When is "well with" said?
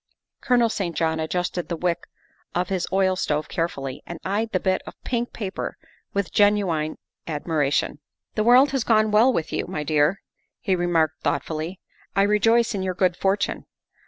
9.11-9.53